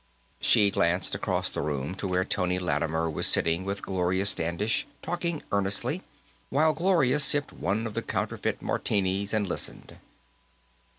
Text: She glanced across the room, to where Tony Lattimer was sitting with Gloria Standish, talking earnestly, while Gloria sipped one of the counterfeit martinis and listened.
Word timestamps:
She 0.39 0.71
glanced 0.71 1.13
across 1.13 1.47
the 1.49 1.61
room, 1.61 1.93
to 1.93 2.07
where 2.07 2.25
Tony 2.25 2.57
Lattimer 2.57 3.07
was 3.07 3.27
sitting 3.27 3.63
with 3.65 3.83
Gloria 3.83 4.25
Standish, 4.25 4.87
talking 5.03 5.43
earnestly, 5.51 6.01
while 6.49 6.73
Gloria 6.73 7.19
sipped 7.19 7.53
one 7.53 7.85
of 7.85 7.93
the 7.93 8.01
counterfeit 8.01 8.63
martinis 8.63 9.31
and 9.31 9.45
listened. 9.45 9.99